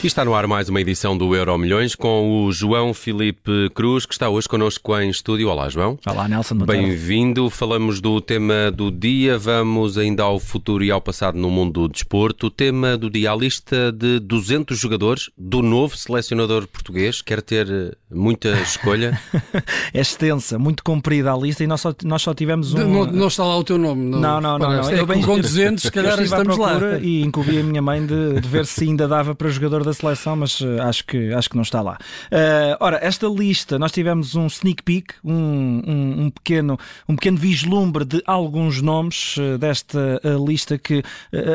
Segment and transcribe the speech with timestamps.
[0.00, 4.06] E está no ar mais uma edição do Euro Milhões com o João Filipe Cruz,
[4.06, 5.48] que está hoje connosco em estúdio.
[5.48, 5.98] Olá, João.
[6.06, 6.54] Olá, Nelson.
[6.54, 7.50] Bem-vindo.
[7.50, 9.36] Falamos do tema do dia.
[9.36, 12.46] Vamos ainda ao futuro e ao passado no mundo do desporto.
[12.46, 17.20] O tema do dia, a lista de 200 jogadores do novo selecionador português.
[17.20, 19.20] Quer ter eh, muita escolha?
[19.92, 22.78] é extensa, muito comprida a lista e nós só, nós só tivemos um...
[22.78, 24.04] Não, não está lá o teu nome.
[24.04, 24.58] Não, não, não.
[24.58, 24.90] não, não.
[24.90, 26.98] É, bem, com 200, se calhar estamos lá.
[27.02, 30.36] E incumbi a minha mãe de, de ver se ainda dava para jogador da seleção,
[30.36, 31.98] mas uh, acho, que, acho que não está lá.
[32.30, 36.78] Uh, ora, esta lista, nós tivemos um sneak peek, um, um, um pequeno,
[37.08, 41.02] um pequeno vislumbre de alguns nomes uh, desta lista que,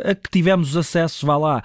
[0.06, 1.64] a que tivemos acesso, vá lá,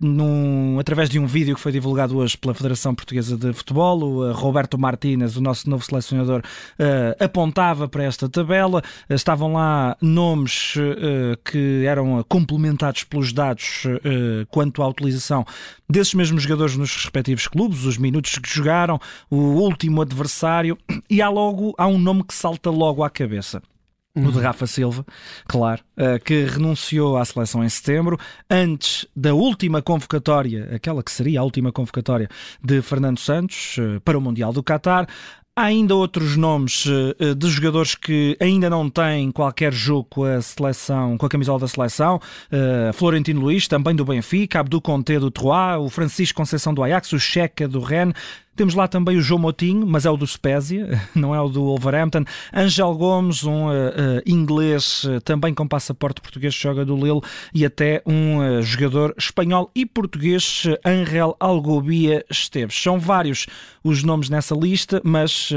[0.00, 4.02] num, através de um vídeo que foi divulgado hoje pela Federação Portuguesa de Futebol.
[4.02, 6.42] O Roberto Martínez, o nosso novo selecionador,
[7.18, 8.82] apontava para esta tabela.
[9.08, 10.74] estavam lá nomes
[11.44, 13.84] que eram complementados pelos dados
[14.50, 15.44] quanto à utilização
[15.88, 18.98] desses mesmos jogadores nos respectivos clubes, os minutos que jogaram,
[19.30, 20.76] o último adversário,
[21.08, 23.62] e há logo há um nome que salta logo à cabeça.
[24.16, 25.06] O de Rafa Silva,
[25.46, 28.18] claro, eh, que renunciou à seleção em setembro,
[28.50, 32.28] antes da última convocatória, aquela que seria a última convocatória
[32.60, 35.06] de Fernando Santos eh, para o Mundial do Qatar.
[35.58, 40.40] Há ainda outros nomes uh, de jogadores que ainda não têm qualquer jogo com a
[40.40, 42.20] seleção, com a camisola da seleção.
[42.46, 47.12] Uh, Florentino Luiz, também do Benfica, Abdu Conte do Troyes, o Francisco Conceição do Ajax,
[47.12, 48.14] o Checa do Rennes.
[48.58, 51.62] Temos lá também o João Motinho, mas é o do Spezia, não é o do
[51.62, 52.24] Wolverhampton.
[52.52, 57.20] Angel Gomes, um uh, inglês uh, também com passaporte português, joga do Lille.
[57.54, 62.74] E até um jogador espanhol e português, Angel Algobia Esteves.
[62.82, 63.46] São vários
[63.84, 65.52] os nomes nessa lista, mas,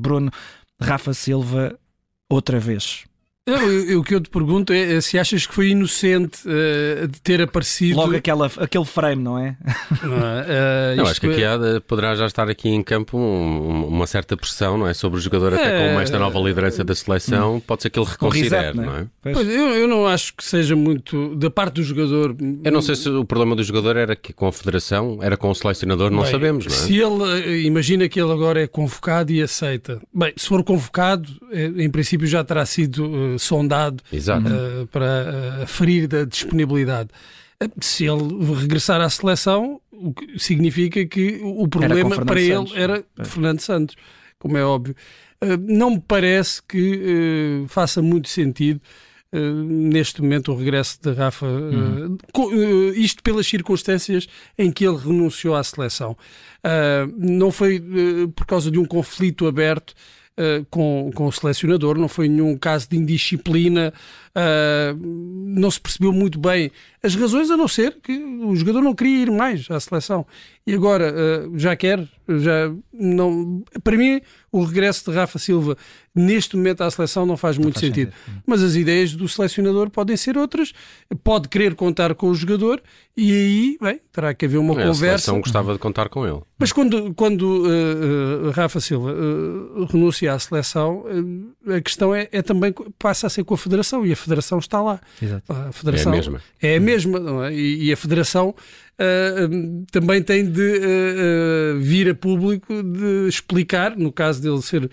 [0.00, 0.32] Bruno,
[0.80, 1.78] Rafa Silva,
[2.28, 3.04] outra vez.
[3.98, 7.42] O que eu te pergunto é, é se achas que foi inocente uh, de ter
[7.42, 7.96] aparecido.
[7.96, 9.56] Logo aquela, aquele frame, não é?
[10.02, 14.06] Não, uh, não acho que aqui há, poderá já estar aqui em campo um, uma
[14.06, 14.94] certa pressão, não é?
[14.94, 17.60] Sobre o jogador, até com esta nova liderança da seleção, hum.
[17.60, 19.06] pode ser que ele reconsidere, reset, não é?
[19.22, 19.34] Pois.
[19.34, 22.36] Pois, eu, eu não acho que seja muito da parte do jogador.
[22.64, 25.50] Eu não sei se o problema do jogador era que com a federação, era com
[25.50, 26.76] o selecionador, não Bem, sabemos, não é?
[26.76, 30.00] Se ele, imagina que ele agora é convocado e aceita.
[30.12, 36.08] Bem, se for convocado, em princípio já terá sido uh, sondado uh, para uh, ferir
[36.08, 37.10] da disponibilidade.
[37.80, 42.72] Se ele regressar à seleção, o que significa que o problema para Santos.
[42.72, 43.24] ele era é.
[43.24, 43.96] Fernando Santos,
[44.38, 44.96] como é óbvio.
[45.68, 48.80] não me parece que faça muito sentido
[49.32, 54.26] Uh, neste momento o regresso de Rafa, uh, uh, isto pelas circunstâncias
[54.58, 56.16] em que ele renunciou à seleção.
[57.16, 57.80] não foi
[58.34, 59.94] por causa de um conflito aberto
[60.40, 63.92] uh, com, com o selecionador, não foi nenhum caso de indisciplina,
[64.30, 64.98] uh,
[65.46, 69.22] não se percebeu muito bem as razões, a não ser que o jogador não queria
[69.22, 70.26] ir mais à seleção.
[70.70, 73.64] E agora uh, já quer, já não.
[73.82, 74.20] Para mim,
[74.52, 75.76] o regresso de Rafa Silva
[76.14, 78.12] neste momento à seleção não faz muito faz sentido.
[78.12, 78.42] sentido.
[78.46, 80.72] Mas as ideias do selecionador podem ser outras,
[81.24, 82.80] pode querer contar com o jogador
[83.16, 84.92] e aí, bem, terá que haver uma é, conversa.
[84.92, 86.40] A seleção gostava de contar com ele.
[86.58, 91.04] Mas quando, quando uh, uh, Rafa Silva uh, renuncia à seleção,
[91.66, 94.80] a questão é, é, também passa a ser com a Federação e a Federação está
[94.80, 95.00] lá.
[95.20, 95.52] Exato.
[95.52, 96.42] A Federação é a mesma.
[96.60, 97.54] É a mesma é?
[97.54, 98.54] e, e, a Federação
[99.90, 100.80] também tem de
[101.80, 104.90] vir a público de explicar, no caso dele ser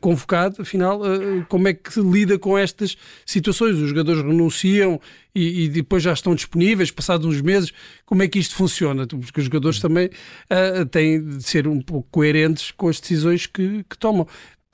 [0.00, 1.00] convocado, afinal,
[1.48, 3.76] como é que se lida com estas situações.
[3.76, 5.00] Os jogadores renunciam
[5.34, 7.72] e, e, depois já estão disponíveis, passados uns meses,
[8.04, 9.06] como é que isto funciona?
[9.06, 13.84] Porque os jogadores também uh, têm de ser um pouco coerentes com as decisões que,
[13.88, 14.26] que tomam.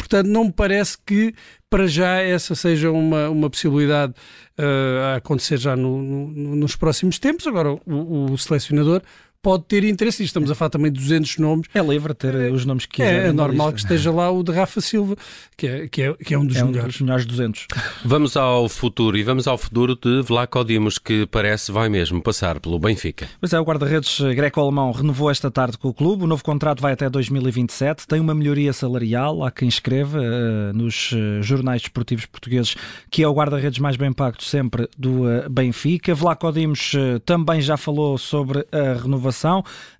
[0.04, 1.34] Portanto, não me parece que
[1.70, 4.12] para já essa seja uma, uma possibilidade
[4.58, 7.46] uh, a acontecer já no, no, nos próximos tempos.
[7.46, 9.00] Agora, o, o selecionador
[9.44, 10.22] pode ter interesse.
[10.22, 11.68] E estamos a falar também de 200 nomes.
[11.74, 13.26] É livre ter é, os nomes que quiser.
[13.26, 15.14] É, é normal que esteja lá o de Rafa Silva,
[15.56, 16.86] que é, que é, que é um dos é melhores.
[16.86, 17.66] Um dos melhores 200.
[18.04, 22.58] Vamos ao futuro e vamos ao futuro de Vlaco Dimos, que parece vai mesmo passar
[22.58, 23.28] pelo Benfica.
[23.38, 26.24] Pois é, o guarda-redes greco-alemão renovou esta tarde com o clube.
[26.24, 28.06] O novo contrato vai até 2027.
[28.06, 29.44] Tem uma melhoria salarial.
[29.44, 32.76] Há quem escreva uh, nos uh, jornais desportivos portugueses
[33.10, 36.14] que é o guarda-redes mais bem pago sempre do uh, Benfica.
[36.14, 36.92] Vlaco Dimos
[37.26, 39.33] também já falou sobre a renovação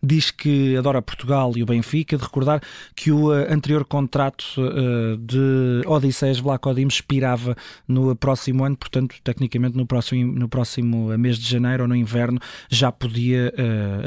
[0.03, 2.61] diz que adora Portugal e o Benfica, de recordar
[2.95, 9.17] que o uh, anterior contrato uh, de Odisseias Vlaco Dimos expirava no próximo ano, portanto,
[9.23, 12.39] tecnicamente no próximo, no próximo eh, mês de janeiro ou no inverno
[12.69, 13.53] já podia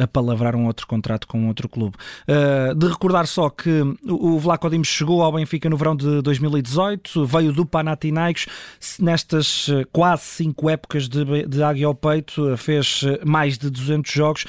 [0.01, 1.95] apalavrar um outro contrato com outro clube.
[2.75, 7.51] de recordar só que o Vlaco Dimos chegou ao Benfica no verão de 2018, veio
[7.51, 8.47] do Panathinaikos,
[9.00, 14.45] nestas quase cinco épocas de, de águia ao peito, fez mais de 200 jogos.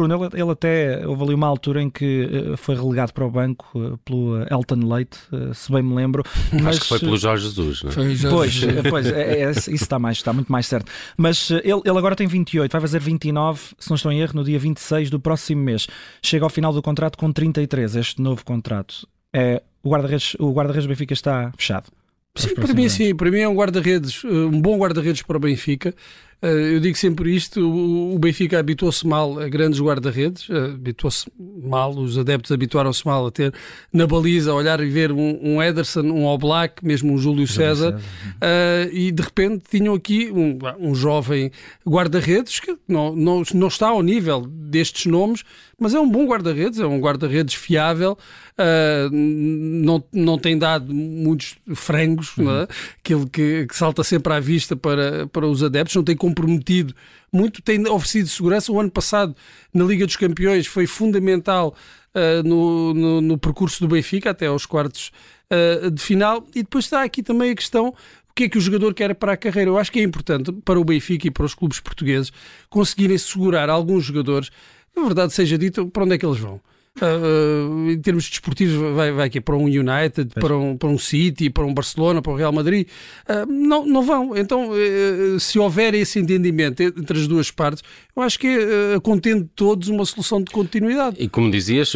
[0.00, 3.30] Bruno, ele, ele, até houve ali uma altura em que uh, foi relegado para o
[3.30, 5.18] banco uh, pelo Elton Leite,
[5.54, 6.22] se bem me lembro.
[6.52, 7.92] Mas, Acho que foi pelo Jorge Jesus, não é?
[7.92, 10.90] Foi Pois, pois é, é, isso está, mais, está muito mais certo.
[11.16, 14.44] Mas ele, ele agora tem 28, vai fazer 29, se não estou em erro, no
[14.44, 15.86] dia 26 do próximo mês.
[16.22, 19.06] Chega ao final do contrato com 33, este novo contrato.
[19.32, 21.90] É, o guarda-redes guarda Benfica está fechado.
[22.34, 23.14] Sim, para mim, sim.
[23.14, 25.94] Para mim é um guarda-redes, um bom guarda-redes para o Benfica.
[26.42, 31.94] Eh, eu digo sempre isto: o Benfica habituou-se mal a grandes guarda-redes, eh, habituou-se mal,
[31.96, 33.52] os adeptos habituaram-se mal a ter
[33.92, 37.96] na baliza, a olhar e ver um, um Ederson, um Oblak, mesmo um Júlio César,
[37.96, 41.50] uh, e de repente tinham aqui um, um jovem
[41.86, 45.44] guarda-redes que não, não, não está ao nível destes nomes,
[45.78, 48.16] mas é um bom guarda-redes, é um guarda-redes fiável,
[48.58, 52.44] uh, não, não tem dado muitos frangos, uhum.
[52.44, 52.68] não é?
[52.98, 56.94] aquilo que, que, salta sempre à vista para, para os adeptos, não tem comprometido
[57.32, 58.72] muito, tem oferecido segurança.
[58.72, 59.36] O ano passado,
[59.72, 61.74] na Liga dos Campeões, foi fundamental
[62.14, 65.12] uh, no, no, no, percurso do Benfica, até aos quartos
[65.50, 66.46] uh, de final.
[66.54, 67.94] E depois está aqui também a questão
[68.30, 69.70] o que é que o jogador quer para a carreira.
[69.70, 72.32] Eu acho que é importante para o Benfica e para os clubes portugueses
[72.68, 74.50] conseguirem segurar alguns jogadores,
[74.96, 76.60] na verdade seja dito, para onde é que eles vão.
[76.98, 81.48] Uh, em termos desportivos, vai, vai aqui para um United, para um, para um City,
[81.48, 82.88] para um Barcelona, para o Real Madrid.
[83.28, 84.36] Uh, não, não vão.
[84.36, 87.82] Então, uh, se houver esse entendimento entre as duas partes,
[88.14, 91.16] eu acho que uh, contendo todos uma solução de continuidade.
[91.18, 91.92] E como dizias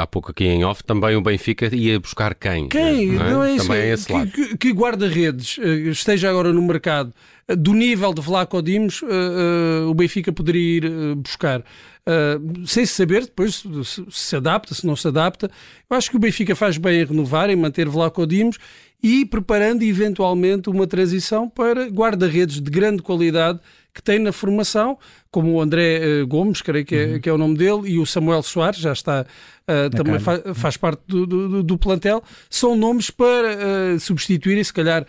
[0.00, 2.68] há pouco aqui em off, também o Benfica ia buscar quem?
[2.68, 3.12] Quem?
[3.12, 3.66] Não é, não é isso.
[3.66, 4.30] Também é esse lado.
[4.30, 5.58] Que, que guarda-redes
[5.90, 7.12] esteja agora no mercado
[7.56, 9.02] do nível de Vlaco Dimos,
[9.88, 11.64] o Benfica poderia ir buscar.
[12.08, 15.50] Uh, sem saber depois se, se, adapta, se não se adapta.
[15.90, 18.56] Eu acho que o Benfica faz bem em renovar, em manter Vlaco Dimos
[19.02, 23.60] e preparando eventualmente uma transição para guarda-redes de grande qualidade
[23.98, 24.96] que tem na formação,
[25.28, 27.20] como o André uh, Gomes, creio que é, uhum.
[27.20, 29.26] que é, o nome dele, e o Samuel Soares, já está,
[29.66, 34.72] uh, também fa faz parte do, do, do, plantel, são nomes para uh, substituírem, se
[34.72, 35.04] calhar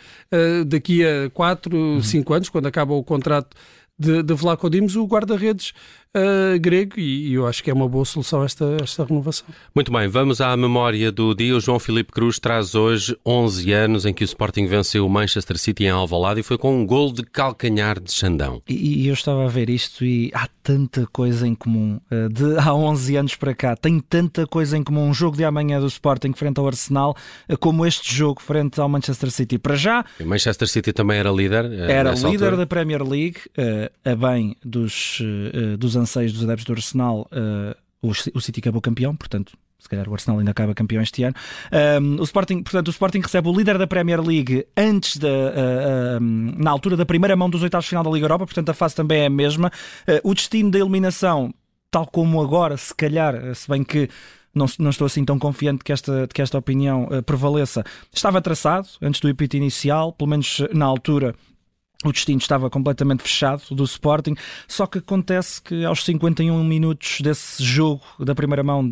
[0.66, 2.36] daqui a 4, 5 uhum.
[2.36, 3.56] anos, quando acaba o contrato
[3.98, 5.74] de, de Vlaco Dimos, o guarda-redes
[6.16, 9.46] uh, grego e, e, eu acho que é uma boa solução esta, esta renovação.
[9.74, 11.56] Muito bem, vamos à memória do dia.
[11.56, 15.58] O João Filipe Cruz traz hoje 11 anos em que o Sporting venceu o Manchester
[15.58, 18.62] City em Alvalade e foi com um gol de calcanhar de Xandão.
[18.68, 22.00] E, e eu estava a ver isto e há tanta coisa em comum.
[22.12, 25.08] Uh, de há 11 anos para cá, tem tanta coisa em comum.
[25.08, 27.16] Um jogo de amanhã do Sporting frente ao Arsenal,
[27.50, 29.58] uh, como este jogo frente ao Manchester City.
[29.58, 30.06] Para já...
[30.20, 31.66] O Manchester City também era líder?
[31.66, 32.58] Era líder altura.
[32.58, 33.40] da Premier League,
[34.06, 35.22] a bem dos,
[35.78, 40.07] dos anseios dos adeptos do Arsenal, uh, o, o City acabou campeão, portanto se calhar
[40.07, 41.36] o Arsenal ainda acaba campeão este ano.
[42.01, 45.31] Um, o Sporting, portanto, o Sporting recebe o líder da Premier League antes da, uh,
[45.31, 48.74] uh, na altura da primeira mão dos oitavos de final da Liga Europa, portanto a
[48.74, 49.72] fase também é a mesma.
[50.07, 51.54] Uh, o destino da eliminação,
[51.90, 54.10] tal como agora, se calhar, se bem que
[54.54, 59.22] não, não estou assim tão confiante que esta, que esta opinião prevaleça, estava traçado antes
[59.22, 61.36] do epito inicial, pelo menos na altura
[62.06, 64.34] o destino estava completamente fechado do Sporting,
[64.69, 68.88] só que acontece que aos 51 minutos desse jogo da primeira mão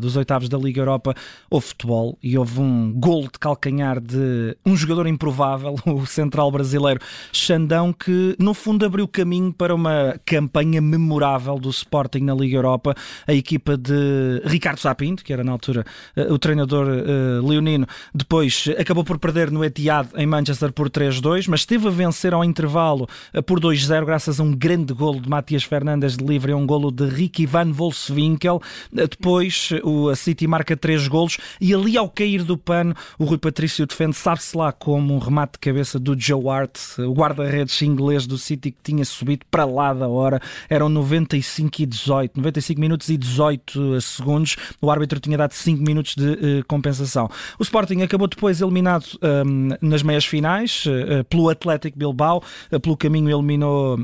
[0.00, 1.14] dos oitavos da Liga Europa
[1.48, 7.00] houve futebol e houve um gol de calcanhar de um jogador improvável, o central brasileiro
[7.32, 12.92] Xandão, que no fundo abriu caminho para uma campanha memorável do Sporting na Liga Europa.
[13.24, 15.84] A equipa de Ricardo Sapinto, que era na altura
[16.16, 21.46] uh, o treinador uh, leonino, depois acabou por perder no Etihad em Manchester por 3-2,
[21.48, 25.28] mas esteve a vencer ao intervalo eh, por 2-0, graças a um grande golo de
[25.28, 28.60] Matias Fernandes de livre, um golo de Ricky Van Volkswinkel.
[28.96, 33.38] Eh, depois o City marca 3 golos e ali ao cair do pano, o Rui
[33.38, 38.26] Patrício defende, sabe-se lá como um remate de cabeça do Joe Hart, o guarda-redes inglês
[38.26, 40.40] do City que tinha subido para lá da hora.
[40.68, 44.56] Eram 95 e 18, 95 minutos e 18 eh, segundos.
[44.80, 47.28] O árbitro tinha dado 5 minutos de uh, compensação.
[47.58, 52.37] O Sporting acabou depois eliminado um, nas meias finais uh, pelo Atlético Bilbao.
[52.70, 53.98] Eh, pelo caminho eliminou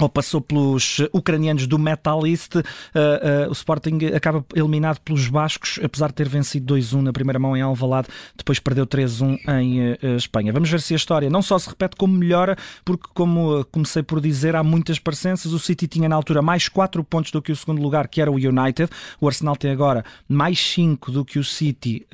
[0.00, 6.08] ou passou pelos ucranianos do Metalist, uh, uh, o Sporting acaba eliminado pelos bascos, apesar
[6.08, 10.52] de ter vencido 2-1 na primeira mão em Alvalade, depois perdeu 3-1 em uh, Espanha.
[10.52, 14.20] Vamos ver se a história não só se repete como melhora, porque como comecei por
[14.20, 15.52] dizer, há muitas parecenças.
[15.52, 18.30] O City tinha na altura mais 4 pontos do que o segundo lugar, que era
[18.30, 18.90] o United.
[19.20, 22.06] O Arsenal tem agora mais 5 do que o City,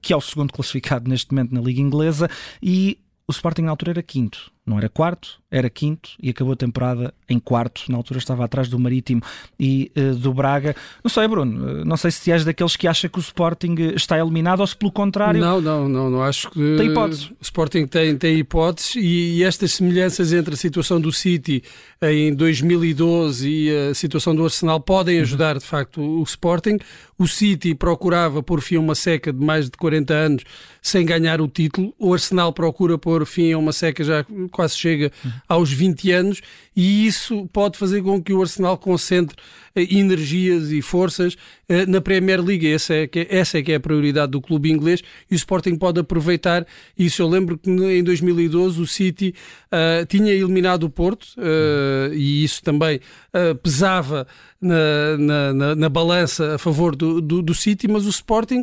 [0.00, 2.28] que é o segundo classificado neste momento na Liga Inglesa,
[2.62, 6.56] e o Sporting na altura era quinto não era quarto, era quinto e acabou a
[6.56, 7.84] temporada em quarto.
[7.88, 9.20] Na altura estava atrás do Marítimo
[9.58, 10.74] e uh, do Braga.
[11.02, 14.18] Não sei, Bruno, uh, não sei se és daqueles que acha que o Sporting está
[14.18, 15.40] eliminado ou se pelo contrário.
[15.40, 16.76] Não, não, não, não acho que.
[16.76, 17.26] Tem hipótese.
[17.32, 21.62] O Sporting tem, tem hipóteses e, e estas semelhanças entre a situação do City
[22.00, 25.22] em 2012 e a situação do Arsenal podem uhum.
[25.22, 26.78] ajudar de facto o Sporting.
[27.18, 30.44] O City procurava por fim uma seca de mais de 40 anos
[30.80, 31.94] sem ganhar o título.
[31.98, 35.10] O Arsenal procura pôr fim a uma seca já quase chega
[35.48, 36.40] aos 20 anos
[36.74, 39.36] e isso pode fazer com que o Arsenal concentre
[39.74, 41.36] eh, energias e forças
[41.66, 42.70] eh, na Premier League.
[42.70, 45.36] Essa é, que, é, essa é que é a prioridade do clube inglês e o
[45.36, 46.66] Sporting pode aproveitar
[46.98, 47.22] isso.
[47.22, 49.34] Eu lembro que em 2012 o City
[49.72, 53.00] uh, tinha eliminado o Porto uh, e isso também
[53.34, 54.26] uh, pesava
[54.60, 58.62] na, na, na, na, balança a favor do, do, do City, mas o Sporting,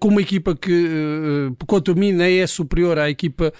[0.00, 3.52] com uma equipa que, quanto a mim, nem é superior à equipa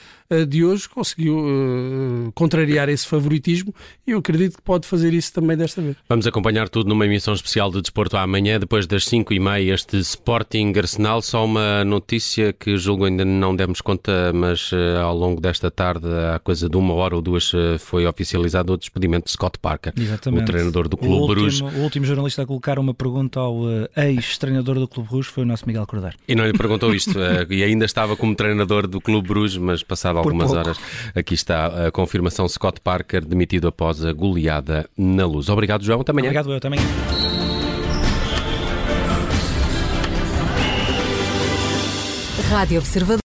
[0.48, 3.67] de hoje, conseguiu contrariar esse favoritismo
[4.06, 5.96] e eu acredito que pode fazer isso também desta vez.
[6.08, 9.98] Vamos acompanhar tudo numa emissão especial de Desporto amanhã, depois das 5 e meia, este
[9.98, 11.22] Sporting Arsenal.
[11.22, 16.06] Só uma notícia que julgo ainda não demos conta, mas uh, ao longo desta tarde,
[16.34, 19.92] há coisa de uma hora ou duas, uh, foi oficializado o despedimento de Scott Parker,
[19.96, 20.42] Exatamente.
[20.42, 21.60] o treinador do Clube Bruges.
[21.60, 25.46] O último jornalista a colocar uma pergunta ao uh, ex-treinador do Clube Bruges foi o
[25.46, 26.16] nosso Miguel Cordeiro.
[26.26, 27.18] E não lhe perguntou isto,
[27.50, 30.78] e ainda estava como treinador do Clube Bruges, mas passado algumas horas,
[31.14, 35.48] aqui está a confirmação: Scott Parker demitido após a goleada na luz.
[35.48, 36.00] Obrigado, João.
[36.00, 36.26] Até amanhã.
[36.26, 36.78] Obrigado, eu também.
[42.48, 43.16] Rádio Observador.